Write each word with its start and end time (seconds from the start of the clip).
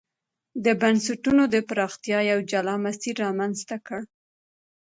د 0.65 0.67
بنسټونو 0.81 1.43
د 1.53 1.55
پراختیا 1.69 2.19
یو 2.31 2.39
جلا 2.51 2.75
مسیر 2.85 3.15
رامنځته 3.25 3.75
کړ. 3.87 4.01